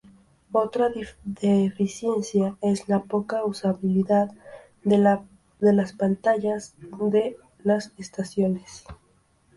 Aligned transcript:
Otra 0.51 0.91
deficiencia 1.43 2.57
es 2.61 2.89
la 2.89 3.03
poca 3.03 3.45
usabilidad 3.45 4.31
de 4.83 4.97
las 4.97 5.93
pantallas 5.93 6.73
de 6.79 7.37
las 7.63 7.91
estaciones. 7.99 8.83